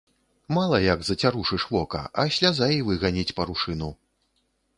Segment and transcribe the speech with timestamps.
[0.55, 3.93] Мала як зацярушыш вока, а сляза і выганіць парушыну.